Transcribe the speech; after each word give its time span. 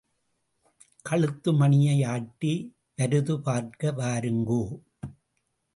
கழுத்து 1.01 1.53
மணியை 1.53 2.03
ஆட்டி 2.03 2.53
வருது 2.97 3.37
பார்க்க 3.37 3.91
வாருங்கோ. 3.91 4.61